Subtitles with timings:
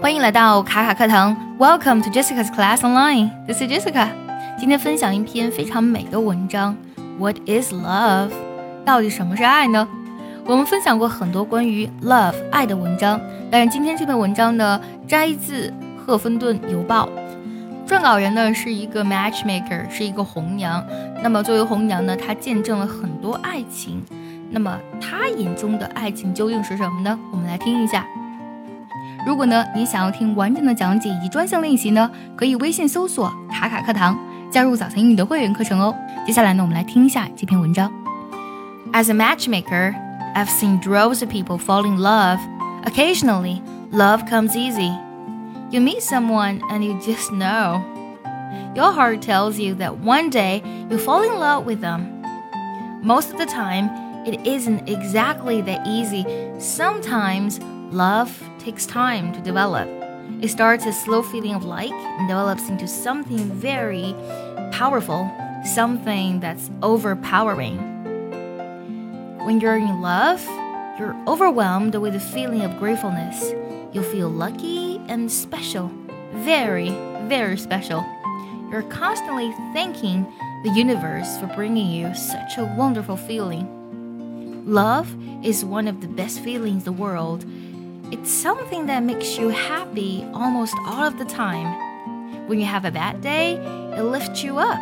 [0.00, 3.30] 欢迎来到卡卡课堂，Welcome to Jessica's Class Online.
[3.46, 4.08] This is Jessica.
[4.58, 6.74] 今天分享一篇非常美的文章。
[7.18, 8.30] What is love？
[8.82, 9.86] 到底什么是爱呢？
[10.46, 15.68] 我们分享过很多关于 love 爱的文章，但是今天这篇文章呢，摘自
[15.98, 17.06] 《赫芬顿邮报》，
[17.86, 20.82] 撰稿人呢是一个 matchmaker，是一个红娘。
[21.22, 24.02] 那么作为红娘呢，她见证了很多爱情。
[24.50, 27.18] 那么她眼中的爱情究竟是什么呢？
[27.30, 28.06] 我们来听一下。
[29.25, 34.17] 如果呢，你想要听完整的讲解以及专项练习呢，可以微信搜索“卡卡课堂”，
[34.51, 35.95] 加入早餐英语的会员课程哦。
[36.25, 37.91] 接下来呢，我们来听一下这篇文章。
[38.93, 39.95] As a matchmaker,
[40.35, 42.39] I've seen droves of people fall in love.
[42.85, 44.93] Occasionally, love comes easy.
[45.71, 47.81] You meet someone and you just know.
[48.75, 52.23] Your heart tells you that one day you'll fall in love with them.
[53.01, 53.89] Most of the time,
[54.25, 56.25] it isn't exactly that easy.
[56.59, 57.59] Sometimes
[57.91, 58.29] love
[58.60, 59.88] takes time to develop.
[60.42, 64.14] It starts a slow feeling of like and develops into something very
[64.70, 65.30] powerful,
[65.64, 67.78] something that's overpowering.
[69.44, 70.44] When you're in love,
[70.98, 73.52] you're overwhelmed with a feeling of gratefulness.
[73.92, 75.90] You feel lucky and special,
[76.34, 76.90] very,
[77.26, 78.04] very special.
[78.70, 80.24] You're constantly thanking
[80.62, 83.66] the universe for bringing you such a wonderful feeling.
[84.66, 87.44] Love is one of the best feelings in the world
[88.12, 92.48] it's something that makes you happy almost all of the time.
[92.48, 93.54] When you have a bad day,
[93.96, 94.80] it lifts you up.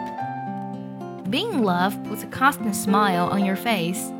[1.30, 4.10] Being in love puts a constant smile on your face.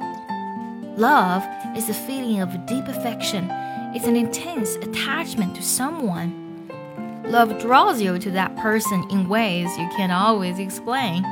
[0.99, 1.43] Love
[1.75, 3.49] is a feeling of deep affection.
[3.95, 6.69] It's an intense attachment to someone.
[7.25, 11.23] Love draws you to that person in ways you can't always explain.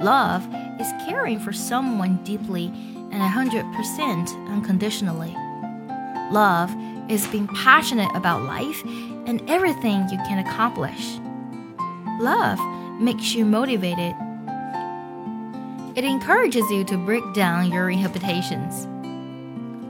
[0.00, 0.46] Love
[0.80, 2.66] is caring for someone deeply
[3.10, 5.36] and 100% unconditionally.
[6.32, 6.74] Love
[7.12, 8.82] is being passionate about life
[9.26, 11.18] and everything you can accomplish.
[12.18, 12.58] Love
[12.98, 14.14] makes you motivated.
[15.94, 18.86] It encourages you to break down your inhibitions.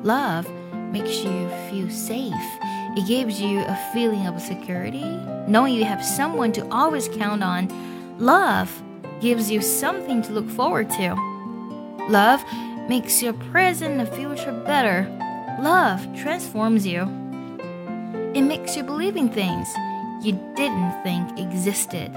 [0.04, 0.50] Love
[0.90, 2.32] makes you feel safe.
[2.96, 5.04] It gives you a feeling of security,
[5.46, 7.68] knowing you have someone to always count on.
[8.18, 8.82] Love
[9.20, 11.14] gives you something to look forward to.
[12.08, 12.42] Love
[12.88, 15.06] makes your present and future better.
[15.60, 17.02] Love transforms you.
[18.34, 19.68] It makes you believe in things
[20.22, 22.12] you didn't think existed.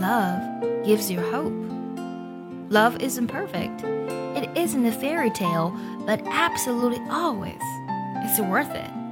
[0.00, 0.40] Love
[0.84, 1.52] gives you hope.
[2.70, 3.82] Love isn't perfect.
[3.84, 5.76] It isn't a fairy tale,
[6.06, 7.62] but absolutely always,
[8.24, 9.03] it's worth it.